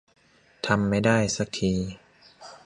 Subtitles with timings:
[0.65, 1.73] ทำไม่ได้สักที